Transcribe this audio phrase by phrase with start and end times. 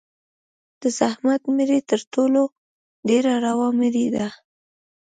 [0.81, 2.41] د زحمت مړۍ تر ټولو
[3.07, 4.27] ډېره روا مړۍ ده.